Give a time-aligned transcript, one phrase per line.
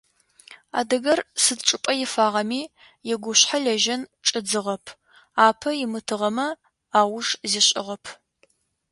[0.79, 2.61] Адыгэр сыд чӏыпӏэ ифагъэми
[3.11, 4.85] игушъхьэ лэжьэн чӏидзыгъэп,
[5.47, 6.47] апэ имытыгъэмэ,
[6.99, 8.05] ауж зишӏыгъэп.